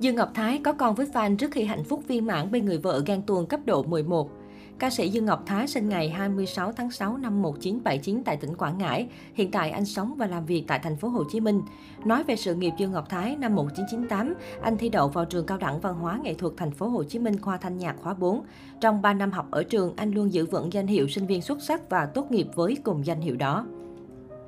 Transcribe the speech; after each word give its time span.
Dương 0.00 0.16
Ngọc 0.16 0.30
Thái 0.34 0.60
có 0.64 0.72
con 0.72 0.94
với 0.94 1.06
fan 1.06 1.36
trước 1.36 1.50
khi 1.50 1.64
hạnh 1.64 1.84
phúc 1.84 2.02
viên 2.08 2.26
mãn 2.26 2.50
bên 2.50 2.64
người 2.64 2.78
vợ 2.78 3.02
gan 3.06 3.22
tuồng 3.22 3.46
cấp 3.46 3.60
độ 3.64 3.82
11. 3.82 4.30
Ca 4.78 4.90
sĩ 4.90 5.08
Dương 5.08 5.24
Ngọc 5.24 5.42
Thái 5.46 5.68
sinh 5.68 5.88
ngày 5.88 6.08
26 6.08 6.72
tháng 6.72 6.90
6 6.90 7.16
năm 7.16 7.42
1979 7.42 8.22
tại 8.24 8.36
tỉnh 8.36 8.54
Quảng 8.54 8.78
Ngãi. 8.78 9.08
Hiện 9.34 9.50
tại 9.50 9.70
anh 9.70 9.84
sống 9.84 10.14
và 10.16 10.26
làm 10.26 10.46
việc 10.46 10.64
tại 10.66 10.78
thành 10.78 10.96
phố 10.96 11.08
Hồ 11.08 11.24
Chí 11.32 11.40
Minh. 11.40 11.62
Nói 12.04 12.24
về 12.24 12.36
sự 12.36 12.54
nghiệp 12.54 12.72
Dương 12.78 12.92
Ngọc 12.92 13.08
Thái, 13.08 13.36
năm 13.36 13.54
1998, 13.54 14.34
anh 14.62 14.78
thi 14.78 14.88
đậu 14.88 15.08
vào 15.08 15.24
trường 15.24 15.46
cao 15.46 15.58
đẳng 15.58 15.80
văn 15.80 15.94
hóa 15.94 16.20
nghệ 16.22 16.34
thuật 16.34 16.52
thành 16.56 16.70
phố 16.70 16.88
Hồ 16.88 17.04
Chí 17.04 17.18
Minh 17.18 17.40
khoa 17.40 17.56
thanh 17.56 17.78
nhạc 17.78 17.96
khóa 18.02 18.14
4. 18.14 18.42
Trong 18.80 19.02
3 19.02 19.14
năm 19.14 19.32
học 19.32 19.46
ở 19.50 19.62
trường, 19.62 19.92
anh 19.96 20.10
luôn 20.10 20.32
giữ 20.32 20.46
vững 20.46 20.72
danh 20.72 20.86
hiệu 20.86 21.08
sinh 21.08 21.26
viên 21.26 21.42
xuất 21.42 21.62
sắc 21.62 21.90
và 21.90 22.06
tốt 22.06 22.30
nghiệp 22.30 22.46
với 22.54 22.76
cùng 22.84 23.06
danh 23.06 23.20
hiệu 23.20 23.36
đó. 23.36 23.66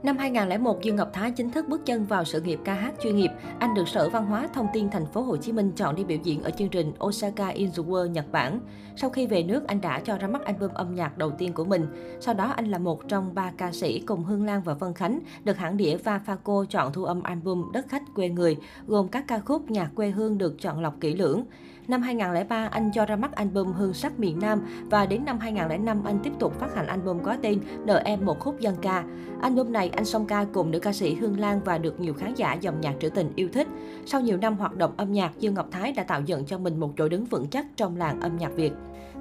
Năm 0.03 0.19
2001, 0.19 0.83
Dương 0.83 0.97
Ngọc 0.97 1.11
Thái 1.13 1.31
chính 1.31 1.51
thức 1.51 1.69
bước 1.69 1.87
chân 1.87 2.05
vào 2.05 2.25
sự 2.25 2.41
nghiệp 2.41 2.59
ca 2.65 2.75
hát 2.75 2.95
chuyên 3.03 3.17
nghiệp. 3.17 3.31
Anh 3.59 3.75
được 3.75 3.89
Sở 3.89 4.09
Văn 4.09 4.27
hóa 4.27 4.49
Thông 4.55 4.67
tin 4.73 4.91
Thành 4.91 5.07
phố 5.07 5.23
Hồ 5.23 5.37
Chí 5.37 5.53
Minh 5.53 5.73
chọn 5.77 5.95
đi 5.95 6.05
biểu 6.05 6.19
diễn 6.23 6.43
ở 6.43 6.51
chương 6.51 6.69
trình 6.69 6.93
Osaka 7.05 7.49
in 7.49 7.71
the 7.71 7.83
World 7.83 8.07
Nhật 8.07 8.33
Bản. 8.33 8.61
Sau 8.97 9.11
khi 9.11 9.27
về 9.27 9.43
nước, 9.43 9.67
anh 9.67 9.81
đã 9.81 10.01
cho 10.05 10.19
ra 10.19 10.29
mắt 10.29 10.45
album 10.45 10.71
âm 10.75 10.95
nhạc 10.95 11.19
đầu 11.19 11.31
tiên 11.31 11.53
của 11.53 11.65
mình. 11.65 11.87
Sau 12.21 12.35
đó, 12.35 12.53
anh 12.57 12.71
là 12.71 12.79
một 12.79 13.09
trong 13.09 13.35
ba 13.35 13.53
ca 13.57 13.73
sĩ 13.73 14.01
cùng 14.01 14.25
Hương 14.25 14.47
Lan 14.47 14.63
và 14.63 14.75
Vân 14.75 14.95
Khánh 14.95 15.21
được 15.45 15.57
hãng 15.57 15.77
đĩa 15.77 15.97
Vafaco 15.97 16.65
chọn 16.65 16.93
thu 16.93 17.05
âm 17.05 17.23
album 17.23 17.73
Đất 17.73 17.87
khách 17.89 18.03
quê 18.15 18.29
người, 18.29 18.57
gồm 18.87 19.09
các 19.09 19.25
ca 19.29 19.39
khúc 19.39 19.71
nhạc 19.71 19.91
quê 19.95 20.11
hương 20.11 20.39
được 20.39 20.61
chọn 20.61 20.81
lọc 20.81 21.01
kỹ 21.01 21.15
lưỡng. 21.15 21.45
Năm 21.89 22.03
2003, 22.03 22.69
anh 22.71 22.91
cho 22.95 23.07
ra 23.07 23.17
mắt 23.17 23.33
album 23.33 23.73
Hương 23.73 23.95
sắc 23.95 24.19
miền 24.19 24.39
Nam 24.41 24.61
và 24.91 25.07
đến 25.07 25.25
năm 25.25 25.39
2005, 25.39 26.05
anh 26.05 26.19
tiếp 26.23 26.33
tục 26.39 26.61
phát 26.61 26.75
hành 26.75 26.87
album 26.87 27.19
có 27.23 27.37
tên 27.43 27.61
Nợ 27.87 28.03
em 28.05 28.25
một 28.25 28.41
khúc 28.41 28.61
dân 28.61 28.77
ca. 28.83 29.05
Album 29.41 29.73
này, 29.73 29.91
anh 29.93 30.05
song 30.05 30.27
ca 30.27 30.47
cùng 30.53 30.71
nữ 30.71 30.79
ca 30.79 30.93
sĩ 30.93 31.15
Hương 31.15 31.41
Lan 31.41 31.61
và 31.65 31.79
được 31.79 32.01
nhiều 32.01 32.15
khán 32.15 32.35
giả 32.35 32.55
dòng 32.55 32.81
nhạc 32.81 32.95
trữ 33.01 33.09
tình 33.09 33.33
yêu 33.37 33.49
thích. 33.53 33.69
Sau 34.07 34.21
nhiều 34.21 34.37
năm 34.37 34.57
hoạt 34.57 34.77
động 34.77 34.93
âm 34.97 35.13
nhạc, 35.13 35.33
Dương 35.39 35.55
Ngọc 35.55 35.69
Thái 35.71 35.93
đã 35.93 36.05
tạo 36.05 36.21
dựng 36.21 36.45
cho 36.45 36.59
mình 36.59 36.81
một 36.81 36.93
chỗ 36.99 37.09
đứng 37.09 37.25
vững 37.25 37.47
chắc 37.47 37.67
trong 37.77 37.97
làng 37.97 38.21
âm 38.21 38.37
nhạc 38.37 38.53
Việt. 38.57 38.73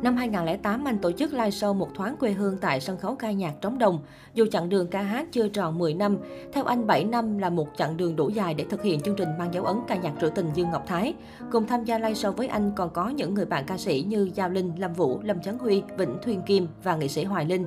Năm 0.02 0.18
2008, 0.18 0.84
anh 0.86 0.98
tổ 0.98 1.12
chức 1.12 1.34
live 1.34 1.50
show 1.50 1.74
một 1.74 1.90
thoáng 1.96 2.18
quê 2.18 2.32
hương 2.32 2.58
tại 2.58 2.82
sân 2.82 2.98
khấu 2.98 3.16
ca 3.16 3.32
nhạc 3.32 3.54
Trống 3.62 3.78
Đồng. 3.78 4.00
Dù 4.34 4.46
chặng 4.52 4.70
đường 4.70 4.88
ca 4.88 5.02
hát 5.02 5.28
chưa 5.32 5.48
tròn 5.48 5.80
10 5.80 5.94
năm, 5.94 6.18
theo 6.54 6.64
anh 6.64 6.88
7 6.88 7.04
năm 7.04 7.38
là 7.38 7.50
một 7.50 7.68
chặng 7.78 7.98
đường 7.98 8.16
đủ 8.16 8.30
dài 8.30 8.54
để 8.54 8.66
thực 8.70 8.84
hiện 8.84 9.02
chương 9.02 9.16
trình 9.16 9.30
mang 9.40 9.54
dấu 9.54 9.66
ấn 9.66 9.78
ca 9.88 9.96
nhạc 9.96 10.14
trữ 10.22 10.30
tình 10.30 10.50
Dương 10.54 10.72
Ngọc 10.72 10.84
Thái. 10.88 11.14
Cùng 11.52 11.68
tham 11.68 11.84
gia 11.84 11.98
live 11.98 12.14
show 12.14 12.32
với 12.32 12.48
anh 12.48 12.72
còn 12.76 12.90
có 12.90 13.10
những 13.10 13.34
người 13.34 13.46
bạn 13.46 13.66
ca 13.68 13.78
sĩ 13.78 14.06
như 14.08 14.30
Giao 14.36 14.50
Linh, 14.50 14.72
Lâm 14.78 14.94
Vũ, 14.94 15.20
Lâm 15.24 15.42
trấn 15.42 15.58
Huy, 15.58 15.84
Vĩnh 15.98 16.18
Thuyên 16.24 16.42
Kim 16.42 16.68
và 16.84 16.96
nghệ 16.96 17.08
sĩ 17.08 17.24
Hoài 17.24 17.46
Linh. 17.46 17.66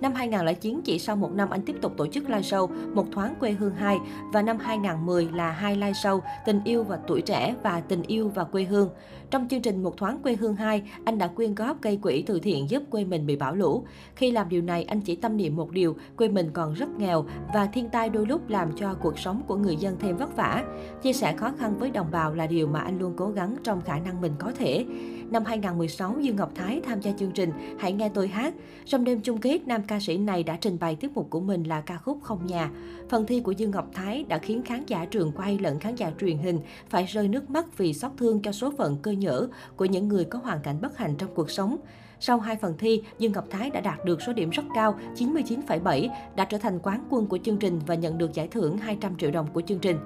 Năm 0.00 0.14
2009, 0.14 0.80
chỉ 0.84 0.98
sau 0.98 1.16
một 1.16 1.32
năm 1.32 1.50
anh 1.50 1.62
tiếp 1.62 1.76
tục 1.82 1.92
tổ 1.96 2.06
chức 2.06 2.24
live 2.24 2.40
show 2.40 2.68
Một 2.94 3.06
thoáng 3.12 3.34
quê 3.40 3.50
hương 3.50 3.74
2 3.74 3.98
và 4.32 4.42
năm 4.42 4.58
2010 4.58 5.28
là 5.34 5.50
hai 5.50 5.74
live 5.74 5.92
show 5.92 6.20
Tình 6.46 6.60
yêu 6.64 6.84
và 6.84 6.98
tuổi 7.06 7.20
trẻ 7.20 7.54
và 7.62 7.80
Tình 7.80 8.02
yêu 8.02 8.28
và 8.34 8.44
quê 8.44 8.64
hương. 8.64 8.90
Trong 9.30 9.48
chương 9.48 9.62
trình 9.62 9.82
Một 9.82 9.96
thoáng 9.96 10.18
quê 10.22 10.36
hương 10.36 10.56
2, 10.56 10.82
anh 11.04 11.18
đã 11.18 11.26
quyên 11.26 11.54
góp 11.54 11.82
gây 11.82 11.96
quỹ 11.96 12.22
từ 12.26 12.40
thiện 12.40 12.70
giúp 12.70 12.82
quê 12.90 13.04
mình 13.04 13.26
bị 13.26 13.36
bão 13.36 13.54
lũ. 13.54 13.84
Khi 14.14 14.30
làm 14.30 14.48
điều 14.48 14.62
này, 14.62 14.84
anh 14.84 15.00
chỉ 15.00 15.16
tâm 15.16 15.36
niệm 15.36 15.56
một 15.56 15.70
điều, 15.70 15.96
quê 16.16 16.28
mình 16.28 16.50
còn 16.52 16.74
rất 16.74 16.88
nghèo 16.98 17.24
và 17.54 17.66
thiên 17.66 17.88
tai 17.88 18.08
đôi 18.08 18.26
lúc 18.26 18.48
làm 18.48 18.72
cho 18.76 18.94
cuộc 18.94 19.18
sống 19.18 19.42
của 19.46 19.56
người 19.56 19.76
dân 19.76 19.96
thêm 20.00 20.16
vất 20.16 20.36
vả. 20.36 20.64
Chia 21.02 21.12
sẻ 21.12 21.34
khó 21.36 21.52
khăn 21.58 21.78
với 21.78 21.90
đồng 21.90 22.10
bào 22.10 22.34
là 22.34 22.46
điều 22.46 22.68
mà 22.68 22.80
anh 22.80 22.98
luôn 22.98 23.12
cố 23.16 23.28
gắng 23.28 23.56
trong 23.62 23.80
khả 23.80 23.98
năng 23.98 24.20
mình 24.20 24.32
có 24.38 24.52
thể. 24.58 24.84
Năm 25.30 25.44
2016, 25.44 26.14
Dương 26.20 26.36
Ngọc 26.36 26.50
Thái 26.54 26.80
tham 26.84 27.00
gia 27.00 27.12
chương 27.12 27.30
trình 27.30 27.52
Hãy 27.78 27.92
nghe 27.92 28.08
tôi 28.08 28.28
hát. 28.28 28.54
Trong 28.84 29.04
đêm 29.04 29.20
chung 29.20 29.40
kết, 29.40 29.66
nam 29.66 29.82
ca 29.86 30.00
sĩ 30.00 30.18
này 30.18 30.42
đã 30.42 30.56
trình 30.60 30.78
bày 30.80 30.96
tiết 30.96 31.10
mục 31.14 31.30
của 31.30 31.40
mình 31.40 31.62
là 31.62 31.80
ca 31.80 31.96
khúc 31.98 32.18
Không 32.22 32.46
nhà. 32.46 32.70
Phần 33.08 33.26
thi 33.26 33.40
của 33.40 33.52
Dương 33.52 33.70
Ngọc 33.70 33.88
Thái 33.92 34.24
đã 34.28 34.38
khiến 34.38 34.62
khán 34.62 34.86
giả 34.86 35.04
trường 35.04 35.32
quay 35.32 35.58
lẫn 35.58 35.78
khán 35.78 35.94
giả 35.94 36.12
truyền 36.20 36.38
hình 36.38 36.60
phải 36.88 37.04
rơi 37.04 37.28
nước 37.28 37.50
mắt 37.50 37.78
vì 37.78 37.94
xót 37.94 38.12
thương 38.18 38.42
cho 38.42 38.52
số 38.52 38.72
phận 38.78 38.96
cơ 39.02 39.10
nhở 39.10 39.48
của 39.76 39.84
những 39.84 40.08
người 40.08 40.24
có 40.24 40.38
hoàn 40.38 40.60
cảnh 40.60 40.80
bất 40.82 40.98
hạnh 40.98 41.14
trong 41.18 41.34
cuộc 41.34 41.50
sống. 41.50 41.76
Sau 42.20 42.38
hai 42.38 42.56
phần 42.56 42.74
thi, 42.78 43.02
Dương 43.18 43.32
Ngọc 43.32 43.44
Thái 43.50 43.70
đã 43.70 43.80
đạt 43.80 44.04
được 44.04 44.22
số 44.22 44.32
điểm 44.32 44.50
rất 44.50 44.62
cao 44.74 44.98
99,7, 45.16 46.08
đã 46.36 46.44
trở 46.44 46.58
thành 46.58 46.78
quán 46.82 47.04
quân 47.10 47.26
của 47.26 47.38
chương 47.38 47.56
trình 47.56 47.80
và 47.86 47.94
nhận 47.94 48.18
được 48.18 48.34
giải 48.34 48.48
thưởng 48.48 48.78
200 48.78 49.16
triệu 49.16 49.30
đồng 49.30 49.46
của 49.52 49.60
chương 49.60 49.78
trình. 49.78 49.96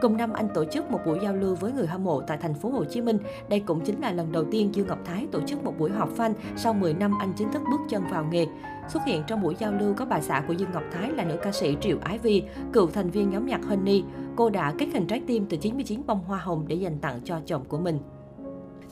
Cùng 0.00 0.16
năm 0.16 0.32
anh 0.32 0.48
tổ 0.54 0.64
chức 0.64 0.90
một 0.90 1.00
buổi 1.06 1.18
giao 1.22 1.34
lưu 1.34 1.54
với 1.54 1.72
người 1.72 1.86
hâm 1.86 2.04
mộ 2.04 2.20
tại 2.20 2.38
thành 2.38 2.54
phố 2.54 2.70
Hồ 2.70 2.84
Chí 2.84 3.00
Minh. 3.00 3.18
Đây 3.48 3.60
cũng 3.60 3.80
chính 3.80 4.00
là 4.00 4.12
lần 4.12 4.32
đầu 4.32 4.44
tiên 4.50 4.74
Dương 4.74 4.86
Ngọc 4.86 4.98
Thái 5.04 5.26
tổ 5.32 5.40
chức 5.46 5.64
một 5.64 5.74
buổi 5.78 5.90
họp 5.90 6.16
fan 6.16 6.32
sau 6.56 6.74
10 6.74 6.94
năm 6.94 7.12
anh 7.20 7.32
chính 7.36 7.52
thức 7.52 7.62
bước 7.70 7.80
chân 7.88 8.02
vào 8.10 8.24
nghề. 8.30 8.46
Xuất 8.88 9.04
hiện 9.06 9.22
trong 9.26 9.42
buổi 9.42 9.54
giao 9.58 9.72
lưu 9.72 9.94
có 9.94 10.04
bà 10.04 10.20
xã 10.20 10.44
của 10.48 10.52
Dương 10.52 10.70
Ngọc 10.72 10.82
Thái 10.92 11.10
là 11.10 11.24
nữ 11.24 11.36
ca 11.42 11.52
sĩ 11.52 11.76
Triệu 11.80 11.98
Ái 12.02 12.18
Vi, 12.18 12.42
cựu 12.72 12.86
thành 12.86 13.10
viên 13.10 13.30
nhóm 13.30 13.46
nhạc 13.46 13.60
Honey. 13.64 14.04
Cô 14.36 14.50
đã 14.50 14.74
kết 14.78 14.86
hình 14.92 15.06
trái 15.06 15.22
tim 15.26 15.46
từ 15.50 15.56
99 15.56 16.02
bông 16.06 16.24
hoa 16.24 16.38
hồng 16.38 16.64
để 16.68 16.76
dành 16.76 16.98
tặng 16.98 17.20
cho 17.24 17.40
chồng 17.46 17.64
của 17.68 17.78
mình. 17.78 17.98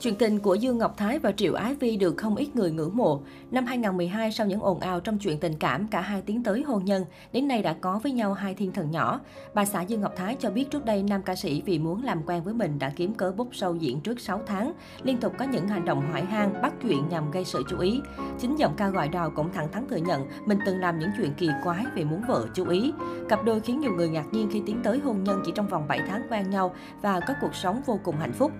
Chuyện 0.01 0.15
tình 0.15 0.39
của 0.39 0.55
Dương 0.55 0.77
Ngọc 0.77 0.97
Thái 0.97 1.19
và 1.19 1.31
Triệu 1.31 1.53
Ái 1.53 1.75
Vi 1.75 1.97
được 1.97 2.17
không 2.17 2.35
ít 2.35 2.55
người 2.55 2.71
ngưỡng 2.71 2.97
mộ. 2.97 3.21
Năm 3.51 3.65
2012, 3.65 4.31
sau 4.31 4.47
những 4.47 4.59
ồn 4.59 4.79
ào 4.79 4.99
trong 4.99 5.17
chuyện 5.17 5.39
tình 5.39 5.53
cảm, 5.59 5.87
cả 5.87 6.01
hai 6.01 6.21
tiến 6.21 6.43
tới 6.43 6.61
hôn 6.61 6.85
nhân. 6.85 7.05
Đến 7.31 7.47
nay 7.47 7.61
đã 7.61 7.73
có 7.73 7.99
với 8.03 8.11
nhau 8.11 8.33
hai 8.33 8.53
thiên 8.53 8.71
thần 8.71 8.91
nhỏ. 8.91 9.19
Bà 9.53 9.65
xã 9.65 9.81
Dương 9.81 10.01
Ngọc 10.01 10.13
Thái 10.15 10.35
cho 10.39 10.49
biết 10.49 10.71
trước 10.71 10.85
đây 10.85 11.03
nam 11.03 11.23
ca 11.23 11.35
sĩ 11.35 11.61
vì 11.65 11.79
muốn 11.79 12.03
làm 12.03 12.21
quen 12.25 12.43
với 12.43 12.53
mình 12.53 12.79
đã 12.79 12.89
kiếm 12.95 13.13
cớ 13.13 13.31
bốc 13.31 13.47
sâu 13.51 13.75
diễn 13.75 14.01
trước 14.01 14.19
6 14.19 14.41
tháng. 14.47 14.73
Liên 15.03 15.17
tục 15.17 15.33
có 15.37 15.45
những 15.45 15.67
hành 15.67 15.85
động 15.85 16.11
hoại 16.11 16.25
hang, 16.25 16.61
bắt 16.61 16.73
chuyện 16.81 17.09
nhằm 17.09 17.31
gây 17.31 17.45
sự 17.45 17.63
chú 17.69 17.79
ý. 17.79 18.01
Chính 18.39 18.55
giọng 18.55 18.73
ca 18.77 18.89
gọi 18.89 19.07
đò 19.07 19.29
cũng 19.29 19.51
thẳng 19.53 19.71
thắn 19.71 19.87
thừa 19.87 19.95
nhận 19.95 20.27
mình 20.45 20.59
từng 20.65 20.79
làm 20.79 20.99
những 20.99 21.09
chuyện 21.17 21.33
kỳ 21.37 21.49
quái 21.63 21.85
vì 21.95 22.03
muốn 22.03 22.21
vợ 22.27 22.47
chú 22.53 22.67
ý. 22.67 22.93
Cặp 23.29 23.43
đôi 23.45 23.59
khiến 23.59 23.79
nhiều 23.79 23.91
người 23.91 24.09
ngạc 24.09 24.25
nhiên 24.31 24.49
khi 24.51 24.61
tiến 24.65 24.79
tới 24.83 24.99
hôn 24.99 25.23
nhân 25.23 25.41
chỉ 25.45 25.51
trong 25.55 25.67
vòng 25.67 25.87
7 25.87 26.01
tháng 26.07 26.21
quen 26.29 26.49
nhau 26.49 26.75
và 27.01 27.19
có 27.19 27.33
cuộc 27.41 27.55
sống 27.55 27.81
vô 27.85 27.99
cùng 28.03 28.15
hạnh 28.15 28.33
phúc. 28.33 28.51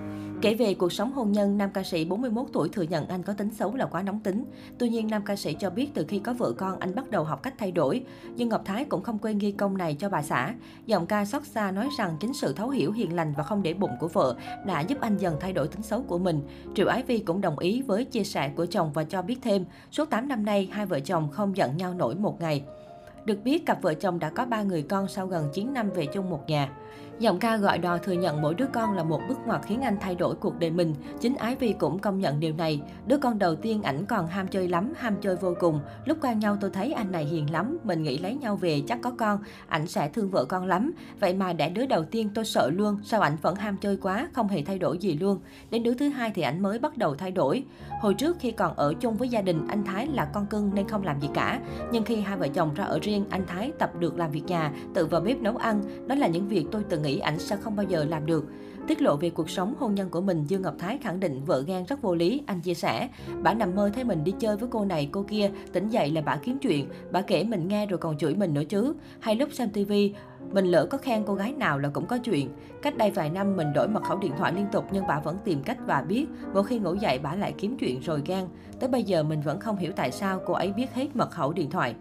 Kể 0.42 0.56
về 0.56 0.74
cuộc 0.74 0.94
sống 0.94 1.12
hôn 1.12 1.27
nhân, 1.32 1.58
nam 1.58 1.70
ca 1.74 1.84
sĩ 1.84 2.06
41 2.06 2.48
tuổi 2.54 2.70
thừa 2.70 2.82
nhận 2.82 3.08
anh 3.08 3.24
có 3.24 3.34
tính 3.34 3.50
xấu 3.54 3.76
là 3.76 3.86
quá 3.86 4.02
nóng 4.02 4.20
tính. 4.20 4.46
Tuy 4.78 4.90
nhiên, 4.90 5.08
nam 5.08 5.22
ca 5.26 5.36
sĩ 5.36 5.54
cho 5.54 5.70
biết 5.70 5.90
từ 5.94 6.06
khi 6.08 6.20
có 6.20 6.34
vợ 6.34 6.52
con, 6.52 6.80
anh 6.80 6.96
bắt 6.96 7.10
đầu 7.10 7.24
học 7.24 7.44
cách 7.44 7.54
thay 7.58 7.72
đổi. 7.72 8.04
Nhưng 8.36 8.50
Ngọc 8.50 8.62
Thái 8.66 8.86
cũng 8.86 9.04
không 9.04 9.20
quên 9.20 9.38
ghi 9.38 9.52
công 9.52 9.78
này 9.78 9.96
cho 10.00 10.10
bà 10.10 10.22
xã. 10.22 10.54
Giọng 10.86 11.06
ca 11.06 11.26
xót 11.26 11.44
xa 11.44 11.72
nói 11.72 11.90
rằng 11.98 12.18
chính 12.20 12.34
sự 12.34 12.54
thấu 12.54 12.70
hiểu 12.70 12.92
hiền 12.92 13.16
lành 13.16 13.34
và 13.38 13.44
không 13.44 13.64
để 13.64 13.74
bụng 13.74 13.92
của 14.00 14.08
vợ 14.08 14.36
đã 14.66 14.82
giúp 14.82 14.98
anh 15.02 15.18
dần 15.18 15.38
thay 15.40 15.54
đổi 15.54 15.68
tính 15.68 15.82
xấu 15.82 16.04
của 16.04 16.18
mình. 16.18 16.42
Triệu 16.76 16.88
Ái 16.88 17.04
Vi 17.08 17.20
cũng 17.20 17.42
đồng 17.42 17.60
ý 17.60 17.82
với 17.82 18.06
chia 18.06 18.24
sẻ 18.24 18.52
của 18.56 18.66
chồng 18.66 18.92
và 18.94 19.04
cho 19.04 19.22
biết 19.22 19.38
thêm, 19.42 19.66
suốt 19.92 20.10
8 20.10 20.28
năm 20.28 20.46
nay, 20.46 20.70
hai 20.72 20.86
vợ 20.86 21.00
chồng 21.00 21.30
không 21.32 21.58
giận 21.58 21.78
nhau 21.78 21.94
nổi 21.94 22.16
một 22.16 22.42
ngày. 22.42 22.64
Được 23.26 23.44
biết, 23.44 23.66
cặp 23.66 23.82
vợ 23.82 23.94
chồng 23.94 24.20
đã 24.20 24.30
có 24.30 24.46
3 24.46 24.64
người 24.64 24.82
con 24.82 25.08
sau 25.08 25.28
gần 25.28 25.50
9 25.54 25.74
năm 25.74 25.90
về 25.96 26.06
chung 26.06 26.30
một 26.30 26.44
nhà. 26.48 26.70
Giọng 27.20 27.40
ca 27.40 27.58
gọi 27.58 27.78
đò 27.78 27.98
thừa 27.98 28.12
nhận 28.12 28.42
mỗi 28.42 28.54
đứa 28.54 28.66
con 28.74 28.94
là 28.94 29.04
một 29.04 29.22
bước 29.30 29.38
ngoặt 29.46 29.62
khiến 29.66 29.82
anh 29.82 29.98
thay 30.02 30.16
đổi 30.16 30.36
cuộc 30.36 30.60
đời 30.60 30.72
mình. 30.72 30.96
Chính 31.20 31.36
Ái 31.36 31.56
Vi 31.56 31.74
cũng 31.74 32.00
công 32.00 32.20
nhận 32.20 32.40
điều 32.40 32.54
này. 32.54 32.82
Đứa 33.08 33.18
con 33.18 33.40
đầu 33.40 33.56
tiên 33.56 33.84
ảnh 33.84 34.06
còn 34.06 34.28
ham 34.28 34.48
chơi 34.48 34.68
lắm, 34.68 34.94
ham 34.98 35.16
chơi 35.22 35.36
vô 35.36 35.54
cùng. 35.60 35.80
Lúc 36.06 36.18
quen 36.22 36.40
nhau 36.40 36.58
tôi 36.62 36.70
thấy 36.70 36.94
anh 36.94 37.12
này 37.12 37.26
hiền 37.26 37.52
lắm, 37.52 37.78
mình 37.84 38.04
nghĩ 38.04 38.18
lấy 38.18 38.36
nhau 38.36 38.56
về 38.56 38.82
chắc 38.88 39.00
có 39.02 39.12
con, 39.18 39.40
ảnh 39.68 39.88
sẽ 39.88 40.10
thương 40.10 40.30
vợ 40.30 40.46
con 40.46 40.66
lắm. 40.66 40.92
Vậy 41.20 41.34
mà 41.34 41.54
đẻ 41.54 41.70
đứa 41.70 41.86
đầu 41.86 42.04
tiên 42.04 42.30
tôi 42.34 42.46
sợ 42.46 42.70
luôn, 42.70 42.98
sao 43.04 43.22
ảnh 43.22 43.38
vẫn 43.42 43.56
ham 43.56 43.78
chơi 43.78 43.98
quá, 43.98 44.28
không 44.34 44.48
hề 44.48 44.64
thay 44.64 44.80
đổi 44.80 44.98
gì 44.98 45.14
luôn. 45.14 45.40
Đến 45.70 45.84
đứa 45.84 45.94
thứ 45.94 46.10
hai 46.10 46.32
thì 46.36 46.42
ảnh 46.42 46.64
mới 46.64 46.80
bắt 46.80 46.98
đầu 46.98 47.16
thay 47.16 47.32
đổi. 47.32 47.64
Hồi 48.02 48.14
trước 48.14 48.38
khi 48.40 48.52
còn 48.52 48.76
ở 48.76 48.94
chung 49.00 49.18
với 49.18 49.30
gia 49.30 49.42
đình, 49.42 49.68
anh 49.68 49.84
Thái 49.84 50.08
là 50.08 50.26
con 50.26 50.46
cưng 50.46 50.72
nên 50.74 50.88
không 50.88 51.04
làm 51.04 51.22
gì 51.22 51.30
cả. 51.34 51.60
Nhưng 51.92 52.04
khi 52.04 52.22
hai 52.22 52.38
vợ 52.38 52.48
chồng 52.48 52.74
ra 52.74 52.84
ở 52.84 53.00
riêng, 53.02 53.26
anh 53.30 53.46
Thái 53.48 53.72
tập 53.80 53.92
được 54.00 54.18
làm 54.18 54.32
việc 54.32 54.44
nhà, 54.48 54.72
tự 54.94 55.06
vào 55.06 55.22
bếp 55.22 55.38
nấu 55.38 55.58
ăn. 55.58 55.82
Đó 56.08 56.16
là 56.16 56.28
những 56.28 56.48
việc 56.48 56.66
tôi 56.72 56.84
từng 56.90 57.07
nghĩ 57.08 57.20
ảnh 57.20 57.40
sẽ 57.40 57.56
không 57.56 57.76
bao 57.76 57.86
giờ 57.90 58.06
làm 58.06 58.26
được. 58.26 58.46
Tiết 58.88 59.02
lộ 59.02 59.16
về 59.16 59.30
cuộc 59.30 59.50
sống 59.50 59.74
hôn 59.80 59.96
nhân 59.96 60.10
của 60.10 60.22
mình, 60.22 60.46
Dương 60.48 60.62
Ngọc 60.62 60.76
Thái 60.80 60.98
khẳng 60.98 61.20
định 61.20 61.42
vợ 61.46 61.64
ghen 61.68 61.86
rất 61.86 62.02
vô 62.02 62.16
lý. 62.16 62.42
Anh 62.46 62.62
chia 62.62 62.74
sẻ, 62.74 63.10
bà 63.44 63.54
nằm 63.54 63.76
mơ 63.76 63.92
thấy 63.94 64.04
mình 64.04 64.24
đi 64.24 64.34
chơi 64.40 64.58
với 64.58 64.70
cô 64.72 64.86
này, 64.86 65.10
cô 65.12 65.24
kia, 65.24 65.52
tỉnh 65.74 65.90
dậy 65.90 66.12
là 66.12 66.22
bà 66.22 66.36
kiếm 66.44 66.58
chuyện. 66.60 66.90
Bà 67.12 67.22
kể 67.22 67.44
mình 67.44 67.68
nghe 67.68 67.86
rồi 67.86 67.98
còn 67.98 68.18
chửi 68.18 68.36
mình 68.36 68.54
nữa 68.54 68.64
chứ. 68.70 68.94
Hay 69.20 69.36
lúc 69.36 69.50
xem 69.54 69.70
tivi 69.70 70.14
mình 70.54 70.66
lỡ 70.66 70.88
có 70.90 70.98
khen 70.98 71.24
cô 71.28 71.34
gái 71.36 71.54
nào 71.54 71.80
là 71.80 71.90
cũng 71.90 72.06
có 72.06 72.18
chuyện. 72.18 72.50
Cách 72.82 72.98
đây 72.98 73.12
vài 73.12 73.30
năm 73.30 73.56
mình 73.58 73.74
đổi 73.74 73.88
mật 73.88 74.04
khẩu 74.04 74.18
điện 74.18 74.32
thoại 74.38 74.54
liên 74.54 74.66
tục 74.72 74.86
nhưng 74.92 75.08
bà 75.08 75.20
vẫn 75.20 75.38
tìm 75.44 75.64
cách 75.64 75.78
và 75.86 76.02
biết. 76.02 76.26
Mỗi 76.54 76.64
khi 76.64 76.80
ngủ 76.80 76.94
dậy 76.94 77.20
bà 77.24 77.36
lại 77.36 77.54
kiếm 77.58 77.78
chuyện 77.80 78.00
rồi 78.00 78.22
ghen. 78.26 78.48
Tới 78.80 78.90
bây 78.90 79.04
giờ 79.04 79.24
mình 79.24 79.42
vẫn 79.42 79.60
không 79.60 79.78
hiểu 79.78 79.92
tại 79.96 80.12
sao 80.12 80.42
cô 80.46 80.54
ấy 80.54 80.74
biết 80.74 80.94
hết 80.94 81.16
mật 81.16 81.32
khẩu 81.32 81.54
điện 81.54 81.70
thoại. 81.70 81.96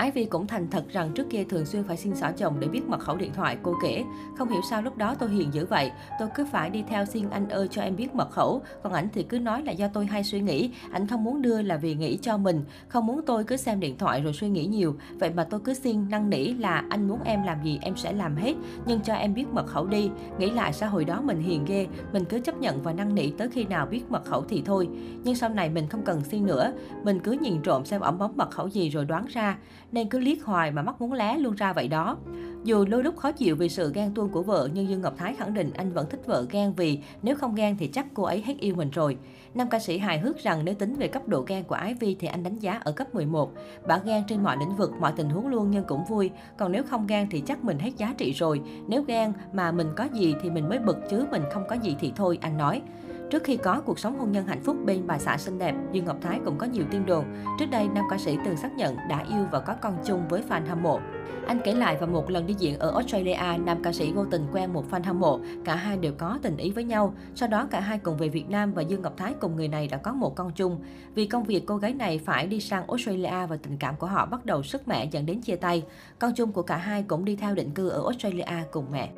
Ái 0.00 0.10
Vi 0.10 0.24
cũng 0.24 0.46
thành 0.46 0.70
thật 0.70 0.84
rằng 0.88 1.10
trước 1.14 1.30
kia 1.30 1.44
thường 1.44 1.66
xuyên 1.66 1.84
phải 1.84 1.96
xin 1.96 2.16
xỏ 2.16 2.30
chồng 2.36 2.60
để 2.60 2.68
biết 2.68 2.88
mật 2.88 3.00
khẩu 3.00 3.16
điện 3.16 3.32
thoại. 3.32 3.56
Cô 3.62 3.74
kể, 3.82 4.04
không 4.38 4.48
hiểu 4.48 4.60
sao 4.70 4.82
lúc 4.82 4.96
đó 4.96 5.14
tôi 5.14 5.30
hiền 5.30 5.54
dữ 5.54 5.66
vậy. 5.66 5.90
Tôi 6.18 6.28
cứ 6.34 6.46
phải 6.52 6.70
đi 6.70 6.84
theo 6.88 7.04
xin 7.04 7.30
anh 7.30 7.48
ơi 7.48 7.68
cho 7.70 7.82
em 7.82 7.96
biết 7.96 8.14
mật 8.14 8.30
khẩu. 8.30 8.62
Còn 8.82 8.92
ảnh 8.92 9.08
thì 9.12 9.22
cứ 9.22 9.38
nói 9.38 9.62
là 9.62 9.72
do 9.72 9.88
tôi 9.88 10.06
hay 10.06 10.24
suy 10.24 10.40
nghĩ. 10.40 10.70
Ảnh 10.90 11.06
không 11.06 11.24
muốn 11.24 11.42
đưa 11.42 11.62
là 11.62 11.76
vì 11.76 11.94
nghĩ 11.94 12.18
cho 12.22 12.36
mình. 12.36 12.64
Không 12.88 13.06
muốn 13.06 13.20
tôi 13.26 13.44
cứ 13.44 13.56
xem 13.56 13.80
điện 13.80 13.98
thoại 13.98 14.20
rồi 14.20 14.32
suy 14.32 14.48
nghĩ 14.48 14.66
nhiều. 14.66 14.94
Vậy 15.18 15.30
mà 15.30 15.44
tôi 15.44 15.60
cứ 15.60 15.74
xin 15.74 16.10
năn 16.10 16.30
nỉ 16.30 16.44
là 16.44 16.84
anh 16.90 17.08
muốn 17.08 17.20
em 17.24 17.42
làm 17.42 17.62
gì 17.62 17.78
em 17.82 17.96
sẽ 17.96 18.12
làm 18.12 18.36
hết. 18.36 18.54
Nhưng 18.86 19.00
cho 19.00 19.14
em 19.14 19.34
biết 19.34 19.46
mật 19.52 19.66
khẩu 19.66 19.86
đi. 19.86 20.10
Nghĩ 20.38 20.50
lại 20.50 20.72
xã 20.72 20.86
hội 20.86 21.04
đó 21.04 21.20
mình 21.20 21.40
hiền 21.40 21.64
ghê. 21.64 21.86
Mình 22.12 22.24
cứ 22.24 22.38
chấp 22.40 22.58
nhận 22.58 22.82
và 22.82 22.92
năn 22.92 23.14
nỉ 23.14 23.30
tới 23.30 23.48
khi 23.48 23.64
nào 23.64 23.86
biết 23.86 24.10
mật 24.10 24.24
khẩu 24.24 24.44
thì 24.48 24.62
thôi. 24.64 24.88
Nhưng 25.24 25.34
sau 25.34 25.50
này 25.50 25.70
mình 25.70 25.88
không 25.88 26.02
cần 26.02 26.20
xin 26.24 26.46
nữa. 26.46 26.72
Mình 27.04 27.20
cứ 27.20 27.32
nhìn 27.32 27.62
trộm 27.62 27.84
xem 27.84 28.00
ổng 28.00 28.18
bóng 28.18 28.36
mật 28.36 28.50
khẩu 28.50 28.68
gì 28.68 28.88
rồi 28.88 29.04
đoán 29.04 29.26
ra 29.28 29.56
nên 29.92 30.08
cứ 30.08 30.18
liếc 30.18 30.44
hoài 30.44 30.70
mà 30.70 30.82
mắt 30.82 31.00
muốn 31.00 31.12
lé 31.12 31.38
luôn 31.38 31.54
ra 31.54 31.72
vậy 31.72 31.88
đó. 31.88 32.16
Dù 32.64 32.84
đôi 32.84 33.02
lúc 33.02 33.16
khó 33.16 33.32
chịu 33.32 33.56
vì 33.56 33.68
sự 33.68 33.92
ghen 33.94 34.14
tuông 34.14 34.28
của 34.28 34.42
vợ, 34.42 34.68
nhưng 34.74 34.88
Dương 34.88 35.00
Ngọc 35.00 35.14
Thái 35.16 35.34
khẳng 35.34 35.54
định 35.54 35.70
anh 35.74 35.92
vẫn 35.92 36.06
thích 36.10 36.20
vợ 36.26 36.46
ghen 36.50 36.72
vì 36.76 36.98
nếu 37.22 37.36
không 37.36 37.54
ghen 37.54 37.76
thì 37.78 37.86
chắc 37.86 38.06
cô 38.14 38.22
ấy 38.22 38.42
hết 38.46 38.54
yêu 38.58 38.74
mình 38.74 38.90
rồi. 38.90 39.16
Nam 39.54 39.68
ca 39.70 39.78
sĩ 39.78 39.98
hài 39.98 40.18
hước 40.18 40.38
rằng 40.38 40.64
nếu 40.64 40.74
tính 40.74 40.94
về 40.94 41.08
cấp 41.08 41.28
độ 41.28 41.44
ghen 41.48 41.64
của 41.64 41.74
Ái 41.74 41.94
Vi 41.94 42.16
thì 42.20 42.28
anh 42.28 42.42
đánh 42.42 42.58
giá 42.58 42.80
ở 42.84 42.92
cấp 42.92 43.14
11. 43.14 43.52
Bà 43.86 43.98
ghen 43.98 44.22
trên 44.28 44.42
mọi 44.42 44.56
lĩnh 44.56 44.76
vực, 44.76 44.92
mọi 45.00 45.12
tình 45.16 45.30
huống 45.30 45.46
luôn 45.46 45.70
nhưng 45.70 45.84
cũng 45.84 46.04
vui. 46.04 46.30
Còn 46.58 46.72
nếu 46.72 46.82
không 46.82 47.06
ghen 47.06 47.28
thì 47.30 47.40
chắc 47.40 47.64
mình 47.64 47.78
hết 47.78 47.90
giá 47.96 48.14
trị 48.18 48.32
rồi. 48.32 48.60
Nếu 48.88 49.02
ghen 49.02 49.32
mà 49.52 49.72
mình 49.72 49.88
có 49.96 50.04
gì 50.12 50.34
thì 50.42 50.50
mình 50.50 50.68
mới 50.68 50.78
bực 50.78 50.96
chứ 51.10 51.24
mình 51.30 51.42
không 51.52 51.64
có 51.68 51.76
gì 51.82 51.96
thì 52.00 52.12
thôi, 52.16 52.38
anh 52.40 52.56
nói. 52.56 52.82
Trước 53.30 53.44
khi 53.44 53.56
có 53.56 53.80
cuộc 53.80 53.98
sống 53.98 54.18
hôn 54.18 54.32
nhân 54.32 54.46
hạnh 54.46 54.62
phúc 54.62 54.76
bên 54.84 55.06
bà 55.06 55.18
xã 55.18 55.36
xinh 55.36 55.58
đẹp, 55.58 55.74
Dương 55.92 56.04
Ngọc 56.04 56.16
Thái 56.20 56.40
cũng 56.44 56.58
có 56.58 56.66
nhiều 56.66 56.84
tin 56.90 57.06
đồn. 57.06 57.24
Trước 57.58 57.66
đây, 57.70 57.88
nam 57.94 58.04
ca 58.10 58.18
sĩ 58.18 58.36
từng 58.44 58.56
xác 58.56 58.76
nhận 58.76 58.96
đã 59.08 59.24
yêu 59.28 59.46
và 59.50 59.60
có 59.60 59.74
con 59.74 59.96
chung 60.04 60.28
với 60.28 60.42
fan 60.48 60.66
hâm 60.66 60.82
mộ. 60.82 61.00
Anh 61.46 61.60
kể 61.64 61.74
lại 61.74 61.96
vào 61.96 62.08
một 62.08 62.30
lần 62.30 62.46
đi 62.46 62.54
diễn 62.58 62.78
ở 62.78 62.90
Australia, 62.90 63.58
nam 63.64 63.82
ca 63.82 63.92
sĩ 63.92 64.12
vô 64.12 64.24
tình 64.30 64.46
quen 64.52 64.72
một 64.72 64.84
fan 64.90 65.02
hâm 65.04 65.20
mộ. 65.20 65.40
Cả 65.64 65.74
hai 65.74 65.96
đều 65.96 66.12
có 66.18 66.38
tình 66.42 66.56
ý 66.56 66.70
với 66.70 66.84
nhau. 66.84 67.14
Sau 67.34 67.48
đó 67.48 67.68
cả 67.70 67.80
hai 67.80 67.98
cùng 67.98 68.16
về 68.16 68.28
Việt 68.28 68.50
Nam 68.50 68.72
và 68.72 68.82
Dương 68.82 69.02
Ngọc 69.02 69.16
Thái 69.16 69.34
cùng 69.40 69.56
người 69.56 69.68
này 69.68 69.88
đã 69.88 69.96
có 69.96 70.12
một 70.12 70.36
con 70.36 70.52
chung. 70.52 70.80
Vì 71.14 71.26
công 71.26 71.44
việc 71.44 71.66
cô 71.66 71.76
gái 71.76 71.94
này 71.94 72.18
phải 72.18 72.46
đi 72.46 72.60
sang 72.60 72.86
Australia 72.86 73.46
và 73.48 73.56
tình 73.62 73.76
cảm 73.76 73.96
của 73.96 74.06
họ 74.06 74.26
bắt 74.26 74.46
đầu 74.46 74.62
sức 74.62 74.88
mẻ 74.88 75.04
dẫn 75.04 75.26
đến 75.26 75.40
chia 75.40 75.56
tay. 75.56 75.82
Con 76.18 76.32
chung 76.34 76.52
của 76.52 76.62
cả 76.62 76.76
hai 76.76 77.02
cũng 77.02 77.24
đi 77.24 77.36
theo 77.36 77.54
định 77.54 77.70
cư 77.70 77.88
ở 77.88 78.02
Australia 78.02 78.64
cùng 78.72 78.84
mẹ. 78.92 79.10